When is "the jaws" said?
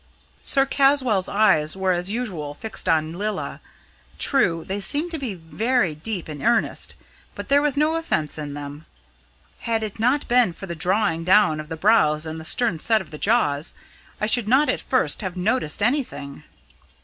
13.11-13.75